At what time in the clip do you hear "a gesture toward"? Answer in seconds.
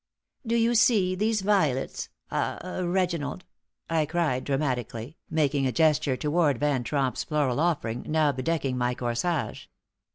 5.67-6.57